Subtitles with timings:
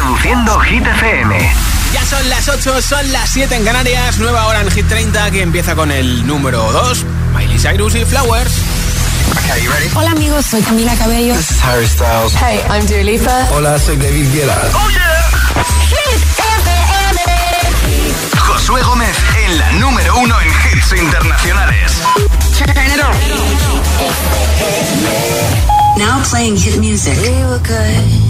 [0.00, 1.52] Reproduciendo Hit FM.
[1.92, 4.16] Ya son las 8, son las 7 en Canarias.
[4.16, 7.04] Nueva hora en Hit 30 que empieza con el número 2.
[7.36, 8.50] Miley Cyrus y Flowers.
[9.44, 9.90] Okay, you ready?
[9.94, 11.34] Hola amigos, soy Camila Cabello.
[11.34, 12.32] This is Harry Styles.
[12.34, 13.46] Hey, I'm Dua Lipa.
[13.52, 14.56] Hola, soy David Guetta.
[14.72, 15.30] ¡Oh, yeah!
[15.90, 17.20] Hit FM.
[18.38, 21.92] Josué Gómez en la número uno en hits internacionales.
[22.56, 23.14] Turn it on.
[25.98, 27.18] Now playing hit music.
[27.20, 28.29] We were good,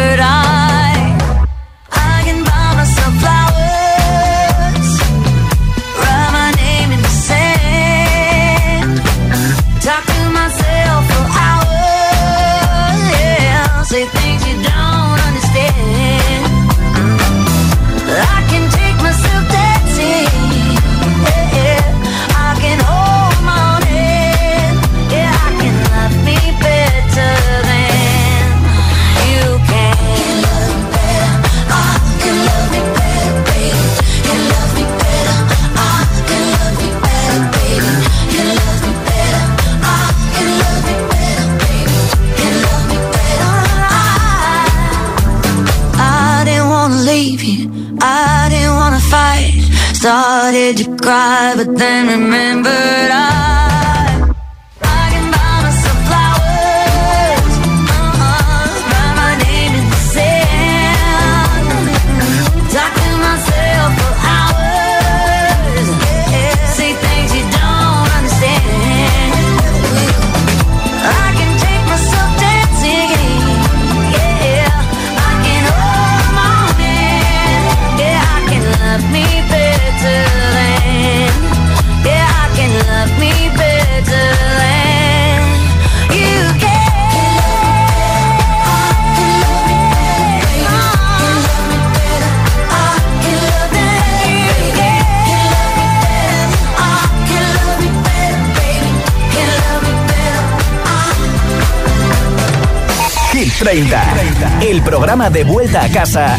[105.11, 106.37] programa de vuelta a casa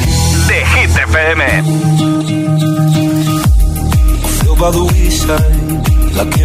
[0.48, 1.42] de Hit FM.
[6.16, 6.38] like.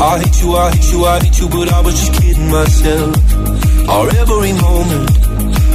[0.00, 3.16] I hate you, I hate you, I hate you, but I was just kidding myself.
[3.88, 5.10] Our every moment,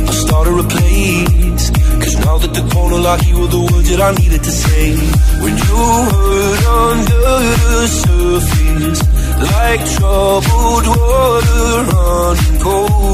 [0.09, 1.71] I started a place.
[2.01, 4.95] Cause now that the corner lock, you were the words that I needed to say.
[5.41, 5.77] When you
[6.13, 7.25] hurt under
[7.65, 9.01] the surface,
[9.41, 13.13] like troubled water running cold.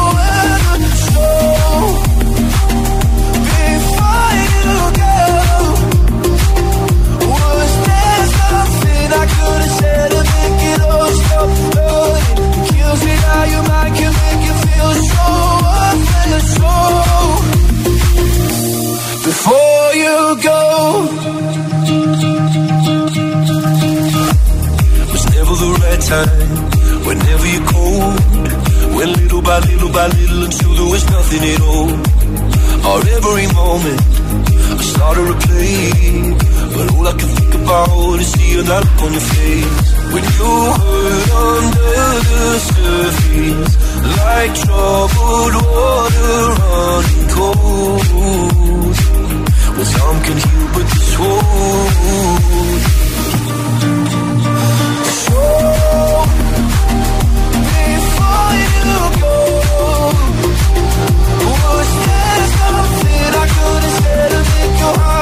[16.57, 16.73] so.
[19.29, 20.17] Before you
[20.49, 20.61] go,
[25.11, 26.49] was never the right time.
[27.07, 27.71] Whenever you're
[29.07, 31.89] little by little by little until there was nothing at all.
[33.17, 34.01] Every moment,
[34.79, 36.33] I started to play,
[36.75, 39.87] but all I could bow to see a look on your face.
[40.13, 43.73] When you hurt under the surface
[44.17, 48.05] Like troubled water running cold.
[49.75, 52.31] Well, some can heal, but this won't.
[57.71, 59.37] Before you go.
[61.47, 65.20] Was there something I could have said to make your heart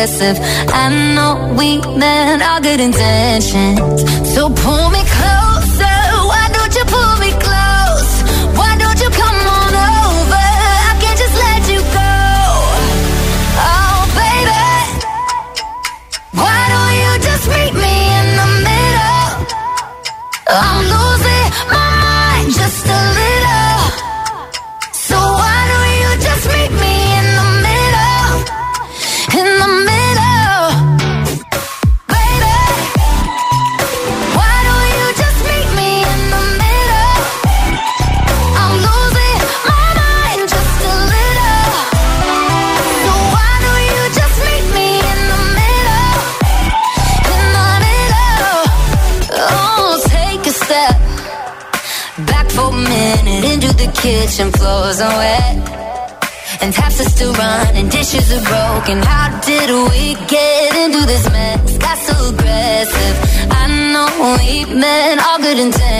[0.00, 3.78] I know we meant all good intentions.
[4.34, 5.39] So pull me close.
[58.90, 61.78] thinking, how did we get into this mess?
[61.78, 63.16] Got so aggressive.
[63.50, 64.08] I know
[64.38, 65.99] we meant all good intent.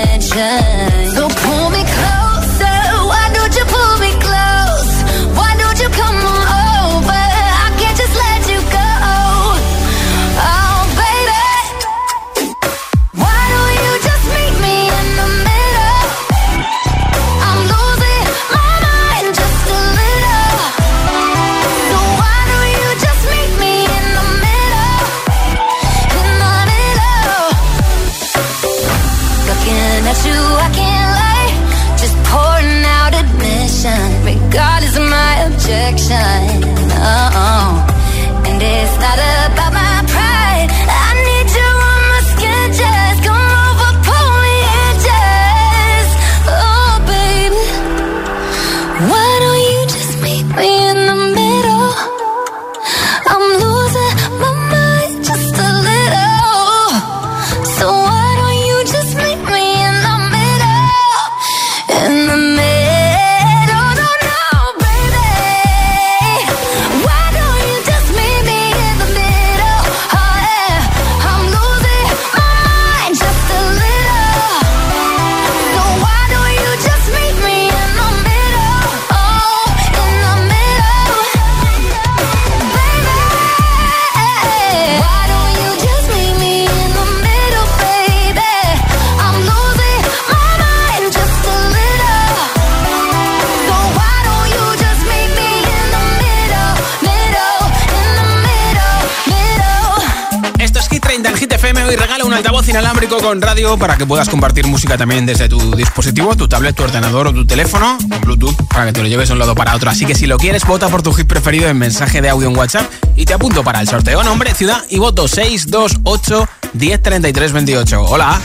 [103.00, 106.82] Inalámbrico con radio para que puedas compartir música también desde tu dispositivo, tu tablet, tu
[106.82, 109.74] ordenador o tu teléfono con Bluetooth para que te lo lleves de un lado para
[109.74, 109.90] otro.
[109.90, 112.56] Así que si lo quieres, vota por tu hit preferido en mensaje de audio en
[112.56, 118.02] WhatsApp y te apunto para el sorteo nombre, ciudad y voto 628 103328.
[118.02, 118.38] Hola.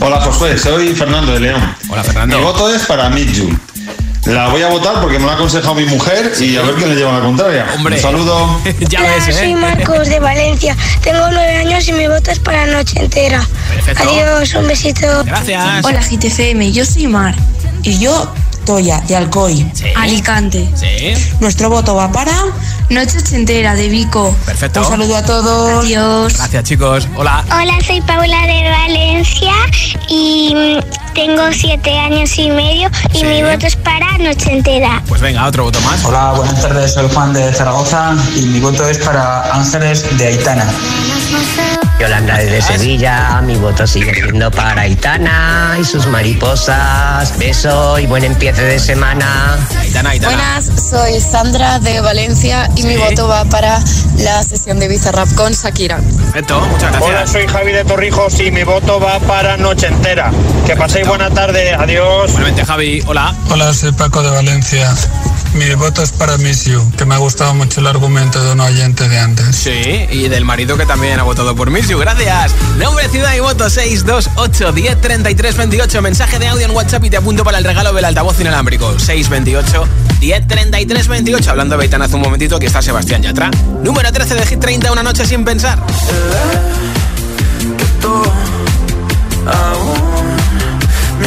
[0.00, 1.76] Hola Josué, soy Fernando de León.
[1.88, 2.38] Hola Fernando.
[2.38, 3.48] Mi voto es para Midju.
[4.26, 6.90] La voy a votar porque me lo ha aconsejado mi mujer y a ver quién
[6.90, 7.66] le lleva la contraria.
[7.74, 7.96] Hombre.
[7.96, 8.60] Un saludo.
[8.88, 9.32] ya Hola, ves, ¿eh?
[9.32, 10.76] soy Marcos de Valencia.
[11.02, 13.42] Tengo nueve años y mi voto es para noche entera.
[13.74, 14.02] Perfecto.
[14.08, 15.24] Adiós, un besito.
[15.24, 15.84] Gracias.
[15.84, 17.34] Hola GTFM, yo soy Mar
[17.82, 18.32] y yo
[18.64, 19.86] Toya de Alcoy, Sí.
[19.96, 20.68] Alicante.
[20.74, 21.12] Sí.
[21.40, 22.32] Nuestro voto va para
[22.88, 24.34] Noche Ochentera de Vico.
[24.46, 24.80] Perfecto.
[24.80, 25.84] Un saludo a todos.
[25.84, 26.34] Adiós.
[26.36, 27.08] Gracias, chicos.
[27.16, 27.44] Hola.
[27.50, 29.52] Hola, soy Paula de Valencia
[30.08, 33.24] y mm, tengo siete años y medio y Sí.
[33.24, 35.02] mi voto es para noche entera.
[35.08, 36.04] Pues venga, otro voto más.
[36.04, 40.66] Hola, buenas tardes, soy Juan de Zaragoza y mi voto es para Ángeles de Aitana.
[42.00, 47.36] Yolanda desde Sevilla, mi voto sigue siendo para Aitana y sus mariposas.
[47.38, 49.58] Beso y buen empiece de semana.
[49.78, 50.34] Aitana, Aitana.
[50.34, 53.80] Buenas, soy Sandra de Valencia y mi voto va para
[54.18, 55.98] la sesión de Bizarrap con Shakira.
[55.98, 57.30] Perfecto, muchas gracias.
[57.30, 60.32] soy Javi de Torrijos y mi voto va para Noche Entera.
[60.66, 62.30] Que paséis buena tarde, adiós.
[62.30, 63.02] Igualmente, Javi.
[63.06, 63.34] Hola.
[63.50, 64.92] Hola, soy Paco de Valencia.
[65.54, 68.60] Mi voto es para Miss You, que me ha gustado mucho el argumento de un
[68.60, 69.56] oyente de antes.
[69.56, 71.98] Sí, y del marido que también ha votado por Miss You.
[71.98, 72.54] Gracias.
[72.78, 76.02] Nombre, ciudad y voto 628 10 33 28.
[76.02, 78.98] Mensaje de audio en WhatsApp y te apunto para el regalo del altavoz inalámbrico.
[78.98, 79.88] 628
[80.20, 81.50] 10 33 28.
[81.50, 83.50] Hablando de Beitán hace un momentito, aquí está Sebastián Yatra.
[83.82, 85.78] Número 13 de Hit 30, una noche sin pensar.
[89.46, 90.10] aún
[91.18, 91.26] me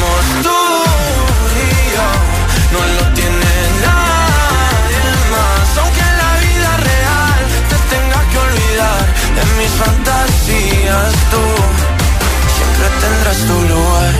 [9.83, 11.43] fantasías tú
[12.55, 14.13] siempre tendrás tu lugar.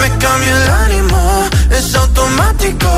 [0.00, 1.20] Me cambia el ánimo,
[1.70, 2.90] es automático.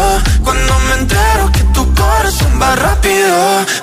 [0.45, 3.37] Cuando me entero que tu corazón va rápido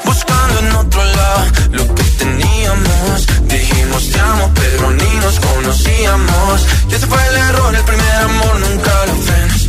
[0.04, 3.28] Buscando en otro lado lo que teníamos.
[3.48, 8.60] Dijimos te amo pero ni nos conocíamos Y ese fue el error, el primer amor
[8.60, 9.67] nunca lo frenas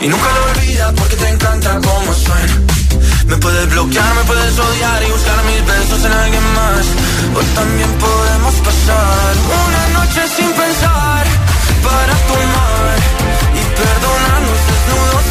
[0.00, 2.72] Y nunca lo olvidas porque te encanta cómo suena
[3.32, 6.84] me puedes bloquear, me puedes odiar y buscar mis besos en alguien más.
[7.34, 9.32] O también podemos pasar
[9.64, 11.24] una noche sin pensar
[11.82, 12.96] para tomar
[13.56, 15.21] y perdonarnos desnudos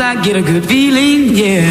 [0.00, 1.70] I get a good feeling, yeah.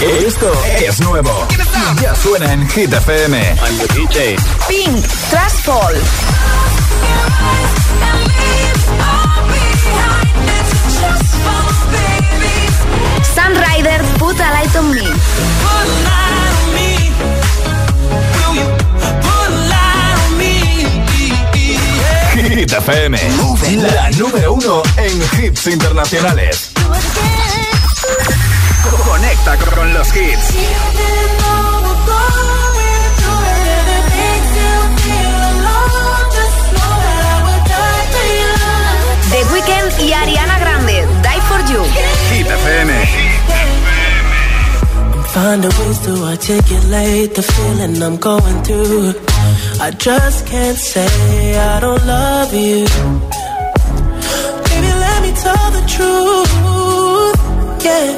[0.00, 1.46] Esto es nuevo.
[2.02, 3.56] Ya suena en Hit FM.
[4.68, 5.94] Pink, Trashfall.
[14.24, 15.04] Put a light on me.
[22.32, 23.18] Hit FM,
[23.92, 26.70] la número uno en hits internacionales.
[29.04, 30.54] Conecta con los hits.
[39.30, 41.84] The Weeknd y Ariana Grande, Die For You.
[42.30, 43.63] Hit FM.
[45.34, 49.14] Find a ways to articulate the feeling I'm going through.
[49.80, 52.86] I just can't say I don't love you.
[54.68, 57.34] Baby, let me tell the truth.
[57.82, 58.14] Yeah,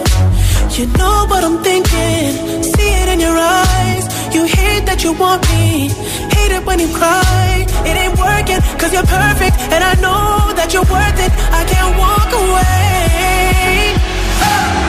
[0.76, 2.62] you know what I'm thinking.
[2.62, 4.04] See it in your eyes.
[4.34, 5.88] You hate that you want me.
[6.36, 7.64] Hate it when you cry.
[7.88, 9.56] It ain't working, cause you're perfect.
[9.72, 11.32] And I know that you're worth it.
[11.60, 13.96] I can't walk away.
[14.44, 14.86] Oh.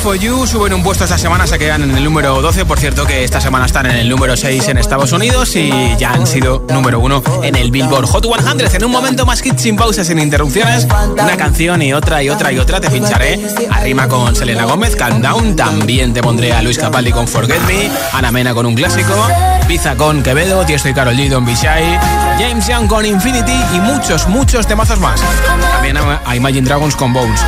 [0.00, 0.46] For You.
[0.46, 2.64] Suben un puesto esta semana, se quedan en el número 12.
[2.64, 6.12] Por cierto, que esta semana están en el número 6 en Estados Unidos y ya
[6.12, 8.76] han sido número 1 en el Billboard Hot 100.
[8.76, 10.86] En un momento más hits sin pausas, sin interrupciones.
[11.12, 12.80] Una canción y otra y otra y otra.
[12.80, 13.40] Te pincharé.
[13.70, 15.54] Arrima con Selena Gómez, Calm Down.
[15.54, 17.90] También te pondré a Luis Capaldi con Forget Me.
[18.12, 19.14] Ana Mena con un clásico.
[19.70, 20.66] Pizza con Quevedo.
[20.66, 21.28] Tiesto y Carol G.
[21.28, 21.96] Don Bishai.
[22.40, 25.20] James Young con Infinity y muchos, muchos temazos más.
[25.74, 27.40] También a Imagine Dragons con Bones.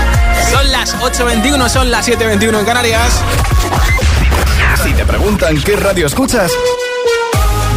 [0.48, 3.20] Son las 8.21, son las 7.21 en Canarias.
[4.85, 6.52] Si te preguntan qué radio escuchas,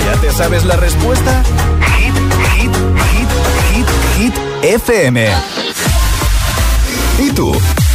[0.05, 1.41] ¿ya te sabes la respuesta?
[1.97, 2.13] Hit,
[2.53, 2.71] hit,
[3.11, 3.29] hit,
[3.73, 5.27] hit, hit, FM.
[7.17, 7.51] ¿Y tú?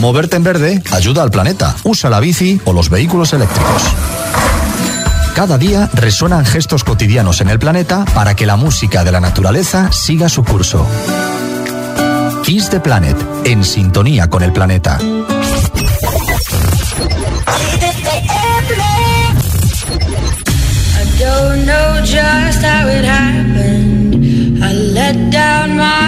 [0.00, 1.74] Moverte en verde ayuda al planeta.
[1.84, 3.82] Usa la bici o los vehículos eléctricos.
[5.34, 9.90] Cada día resuenan gestos cotidianos en el planeta para que la música de la naturaleza
[9.92, 10.86] siga su curso.
[12.44, 14.98] Kiss the Planet, en sintonía con el planeta.
[24.66, 26.04] I let down my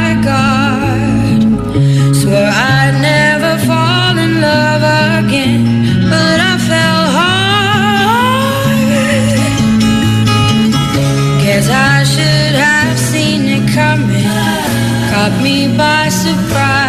[3.02, 3.25] never
[4.56, 4.84] love
[5.24, 5.62] again,
[6.12, 8.66] but I fell hard.
[11.42, 14.32] Guess I should have seen it coming.
[15.10, 16.85] Caught me by surprise.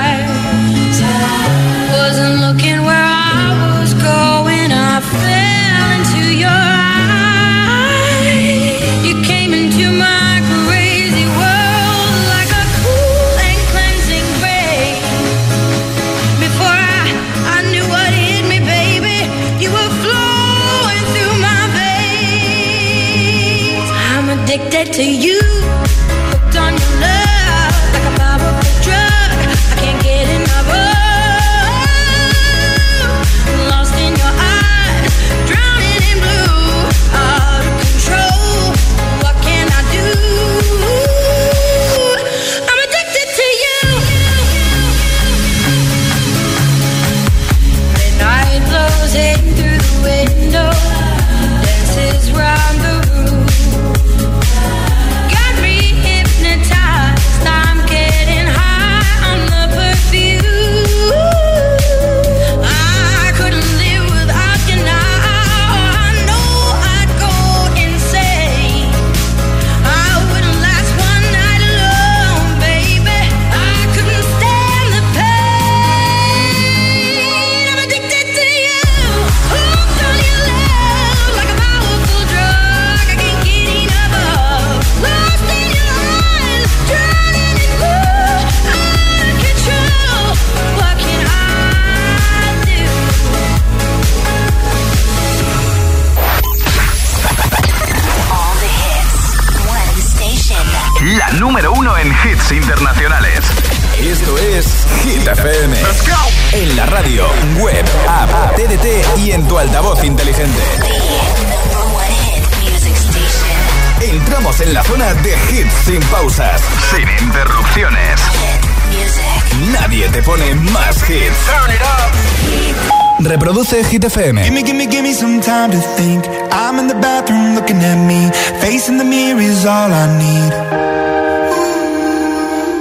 [123.38, 124.44] Reproduce Hit FM.
[124.44, 126.26] Gimme, gimme, gimme some time to think.
[126.52, 128.32] I'm in the bathroom looking at me.
[128.62, 130.52] Facing the mirror is all I need.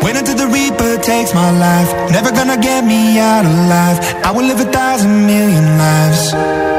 [0.03, 1.93] Wait until the Reaper takes my life.
[2.11, 3.99] Never gonna get me out alive.
[4.25, 6.76] I will live a thousand million lives.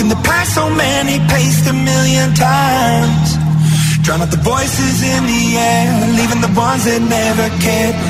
[0.00, 3.36] in the past so many, paced a million times.
[4.02, 8.09] Drown out the voices in the air, leaving the ones that never cared.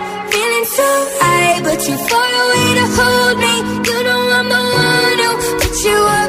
[0.81, 3.53] alright, but you're far away to hold me.
[3.87, 6.20] You know I'm the one who put you on.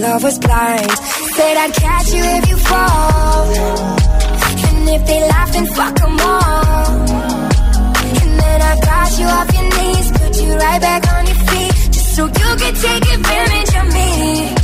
[0.00, 0.90] love was blind.
[1.36, 3.44] Said I'd catch you if you fall.
[4.68, 6.94] And if they laugh, then fuck them all.
[8.22, 11.72] And then I got you off your knees, put you right back on your feet.
[11.92, 14.63] Just so you could take advantage of me.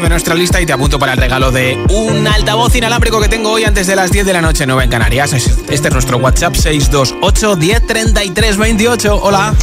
[0.00, 3.52] De nuestra lista y te apunto para el regalo de un altavoz inalámbrico que tengo
[3.52, 5.32] hoy antes de las 10 de la noche, 9 en Canarias.
[5.32, 9.20] Este es nuestro WhatsApp 628 10 33 28.
[9.22, 9.54] Hola.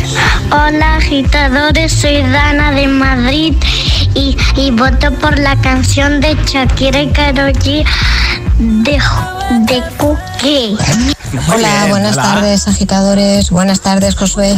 [0.52, 3.56] Hola agitadores, soy Dana de Madrid
[4.14, 7.86] y, y voto por la canción de Shakira y Karol G
[8.58, 9.00] de,
[9.68, 10.78] de Cookie.
[11.34, 14.54] Hola, buenas tardes agitadores, buenas tardes Josué.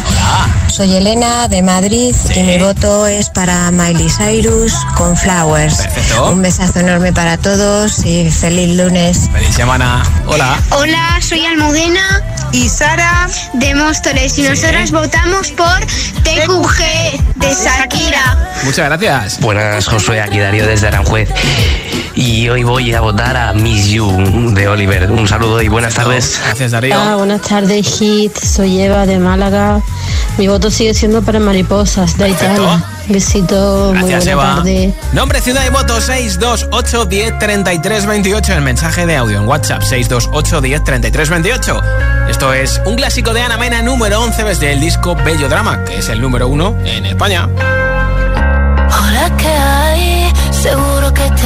[0.67, 5.77] Soy Elena de Madrid y mi voto es para Miley Cyrus con Flowers.
[5.77, 6.31] Perfecto.
[6.31, 9.29] Un besazo enorme para todos y feliz lunes.
[9.31, 10.03] Feliz semana.
[10.25, 10.57] Hola.
[10.71, 15.79] Hola, soy Almudena y Sara de Móstoles y nosotras votamos por
[16.23, 18.37] TQG de Shakira.
[18.63, 19.39] Muchas gracias.
[19.41, 21.29] Buenas, Josué, aquí Darío desde Aranjuez.
[22.15, 25.11] Y hoy voy a votar a Miss You de Oliver.
[25.11, 26.39] Un saludo y buenas tardes.
[26.45, 28.37] Gracias, Hola, buenas tardes, Hit.
[28.37, 29.81] Soy Eva de Málaga.
[30.37, 32.83] Mi voto sigue siendo para Mariposas de Italia.
[33.07, 34.55] Besito, muy Gracias, buena Eva.
[34.57, 34.93] tarde.
[35.13, 38.53] Nombre, ciudad y voto 628 10 33 28.
[38.53, 41.81] El mensaje de audio en WhatsApp 628 10 33 28.
[42.29, 45.97] Esto es un clásico de Ana Mena número 11 desde el disco Bello Drama, que
[45.97, 47.49] es el número uno en España.
[47.55, 50.33] Hola, ¿qué hay?
[50.51, 51.45] Seguro que te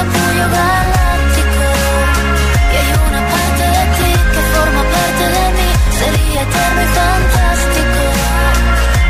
[0.00, 0.46] capullo.
[2.72, 5.68] Y hay una parte de ti que forma parte de mí.
[6.00, 8.02] Sería eterno y fantástico.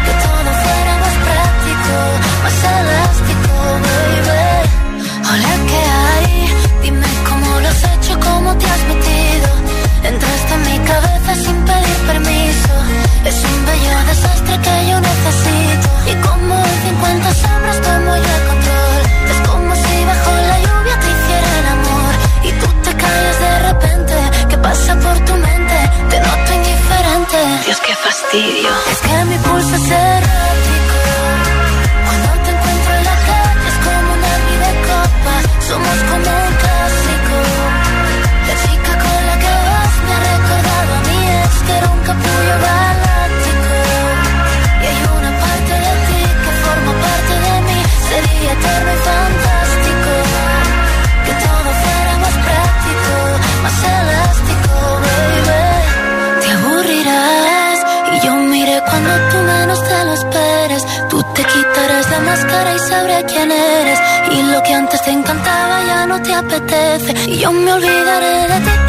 [0.05, 1.95] Que todo fuera más práctico,
[2.45, 3.53] más elástico,
[3.85, 4.45] baby.
[5.29, 6.33] Hola, ¿qué hay?
[6.83, 9.49] Dime cómo lo has hecho, cómo te has metido.
[10.11, 12.75] Entraste en mi cabeza sin pedir permiso.
[13.31, 15.89] Es un bello desastre que yo necesito.
[16.11, 18.60] Y como en 50 sombras tomo yo
[22.91, 24.15] te callas de repente.
[24.49, 25.77] ¿Qué pasa por tu mente?
[26.11, 27.39] Te noto indiferente.
[27.67, 28.71] Dios, qué fastidio.
[28.93, 30.99] Es que mi pulso es errático.
[32.07, 35.35] Cuando te encuentro en la calle es como un derbi de copa.
[35.69, 37.37] Somos como un clásico.
[38.49, 42.01] La chica con la que vas me ha recordado a mí es que era un
[42.09, 43.75] capullo galáctico.
[44.83, 47.79] Y hay una parte de ti que forma parte de mí.
[48.09, 49.60] Sería eterno y fantástico.
[53.71, 56.43] Más elástico, baby.
[56.43, 57.79] Te aburrirás
[58.13, 60.83] y yo miré cuando tú menos te lo esperes.
[61.09, 63.99] Tú te quitarás la máscara y sabré quién eres.
[64.33, 67.31] Y lo que antes te encantaba ya no te apetece.
[67.31, 68.80] Y yo me olvidaré de ti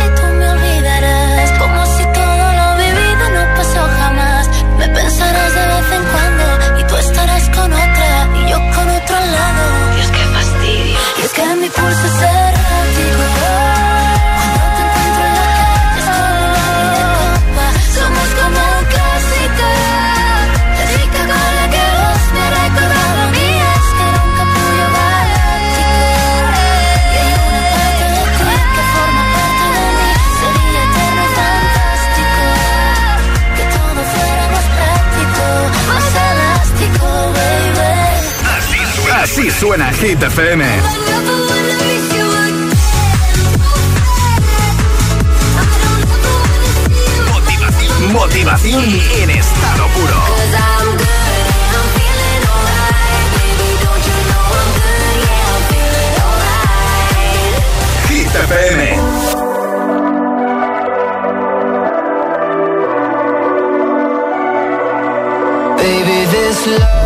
[39.41, 40.63] Así suena Hit FM.
[47.33, 50.13] Motivación, motivación en estado puro.
[58.09, 58.97] Hit FM.
[65.77, 67.00] Baby, this love,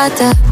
[0.00, 0.49] nada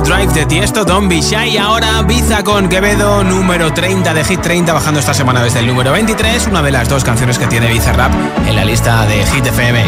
[0.00, 1.56] Drive de Tiesto, Don Be Shy.
[1.56, 5.92] Ahora Biza con Quevedo, número 30 de Hit 30, bajando esta semana desde el número
[5.92, 8.12] 23, una de las dos canciones que tiene Biza Rap
[8.46, 9.84] en la lista de Hit FM.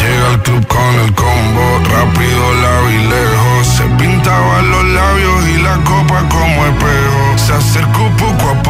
[0.00, 3.66] Llega al club con el combo, rápido, la y lejos.
[3.66, 7.38] Se pintaban los labios y la copa como espejo.
[7.38, 8.69] Se acercó poco a poco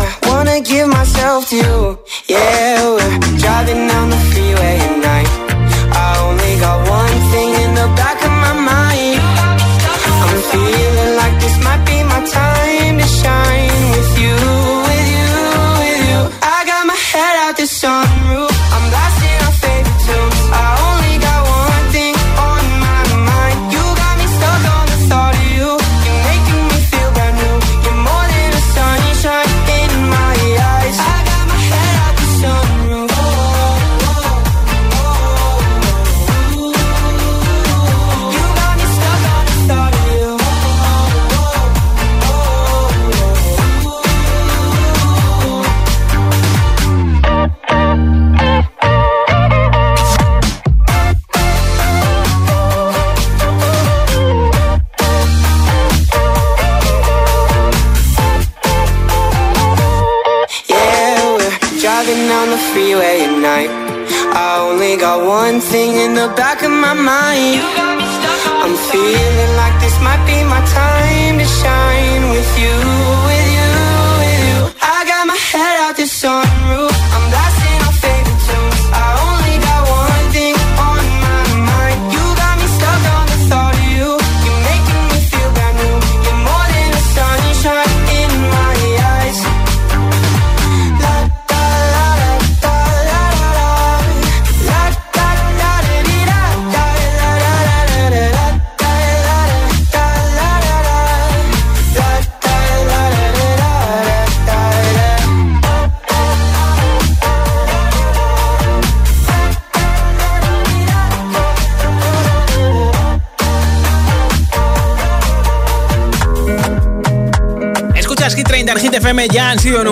[0.63, 1.90] give myself to you.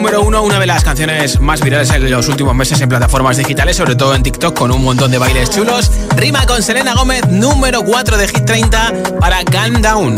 [0.09, 3.77] número uno, una de las canciones más virales en los últimos meses en plataformas digitales,
[3.77, 5.91] sobre todo en TikTok, con un montón de bailes chulos.
[6.15, 10.15] Rima con Selena Gómez, número 4 de Hit 30 para Calm Down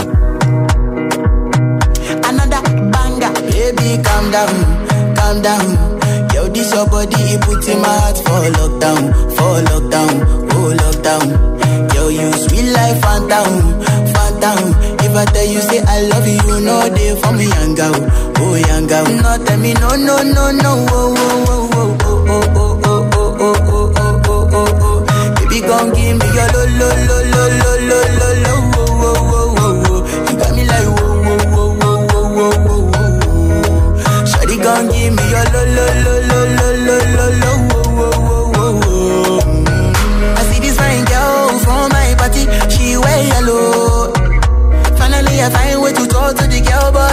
[15.12, 19.03] ever tell you say I love you, no day for me, yanga, oh, oh yanga.
[19.22, 23.36] No tell me no, no, no, no, oh, oh, oh, oh, oh, oh, oh, oh,
[23.39, 25.36] oh, oh, oh, oh, oh, oh.
[25.36, 28.30] Baby, come give me your.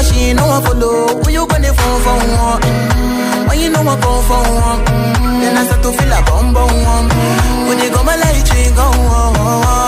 [0.08, 1.22] she ain't no one follow.
[1.22, 2.60] Who you gonna phone for one?
[2.62, 3.48] Mm-hmm.
[3.48, 4.80] When you know I come for one,
[5.40, 6.68] then I start to feel a bum bum.
[6.68, 7.68] Mm-hmm.
[7.68, 8.86] When you go my light, you go.
[8.86, 9.87] Oh, oh, oh.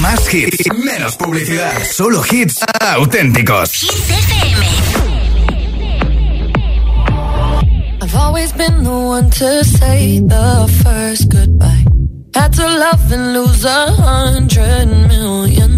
[0.00, 3.86] Más hits, menos publicidad, solo hits auténticos.
[8.00, 11.84] I've always been the one to say the first goodbye.
[12.34, 15.77] Had to love and lose a hundred million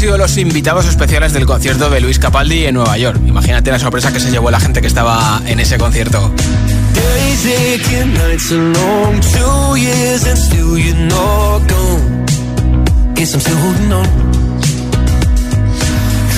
[0.00, 3.20] sido los invitados especiales del concierto de Luis Capaldi en Nueva York.
[3.26, 6.32] Imagínate la sorpresa que se llevó la gente que estaba en ese concierto.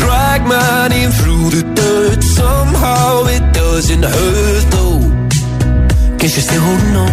[0.00, 2.20] drag my name through the dirt.
[2.24, 4.98] Somehow it doesn't hurt though.
[6.18, 7.12] Guess you're still holding on.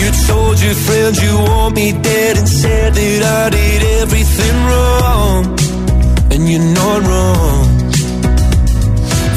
[0.00, 3.67] You told your friends you want me dead and said that I did.
[4.02, 5.58] everything wrong,
[6.32, 7.66] and you're not wrong.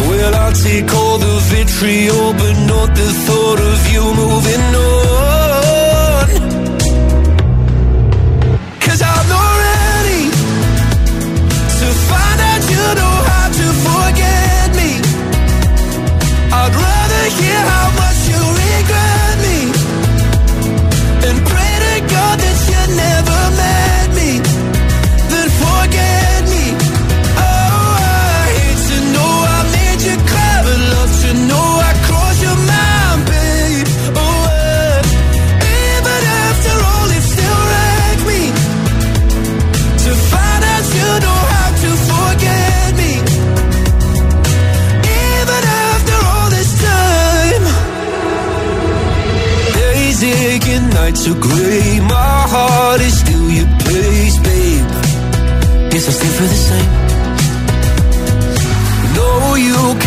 [0.09, 5.00] Well, I'll take all the vitriol, but not the thought of you moving on.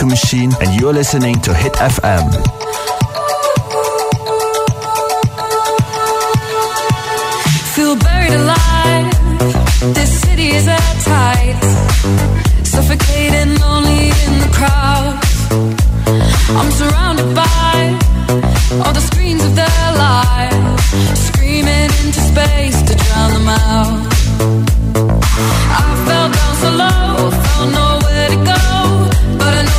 [0.00, 2.30] disco machine, and you're listening to Hit FM.
[7.74, 9.94] feel buried alive.
[9.94, 11.56] This city is at tight.
[12.64, 15.18] suffocating, lonely in the crowd.
[16.58, 17.98] I'm surrounded by
[18.84, 24.06] all the screens of their lives, screaming into space to drown them out.
[25.78, 27.99] I fell down so low, felt no.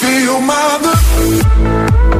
[0.00, 2.19] Feel my love.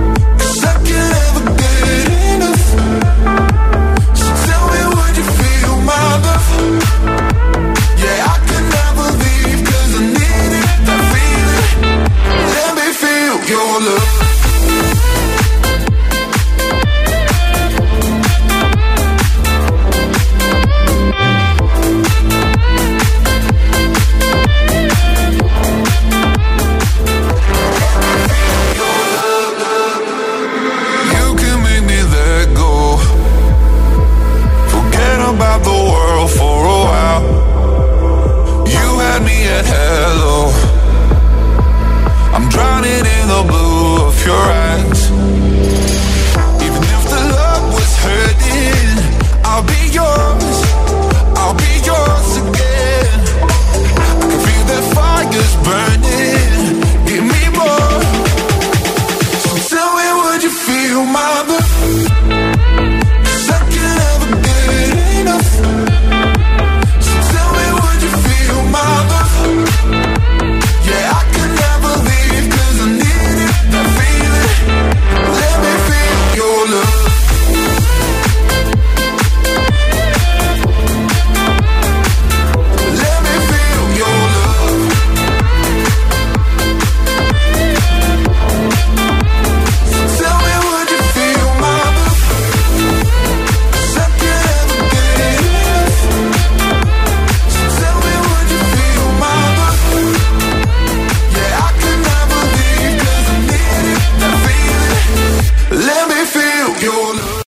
[42.33, 44.60] I'm drowning in the blue of your eyes.